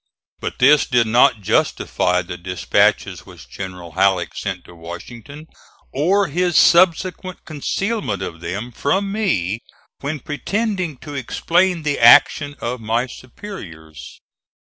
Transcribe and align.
But 0.39 0.57
this 0.57 0.87
did 0.87 1.05
not 1.05 1.41
justify 1.41 2.23
the 2.23 2.35
dispatches 2.35 3.27
which 3.27 3.47
General 3.47 3.91
Halleck 3.91 4.35
sent 4.35 4.65
to 4.65 4.73
Washington, 4.73 5.45
or 5.93 6.25
his 6.25 6.57
subsequent 6.57 7.45
concealment 7.45 8.23
of 8.23 8.41
them 8.41 8.71
from 8.71 9.11
me 9.11 9.59
when 9.99 10.19
pretending 10.19 10.97
to 11.05 11.13
explain 11.13 11.83
the 11.83 11.99
action 11.99 12.55
of 12.61 12.81
my 12.81 13.05
superiors. 13.05 14.19